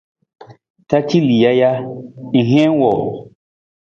[0.89, 1.71] Ra ci lija ja,
[2.37, 3.07] ng heen wang?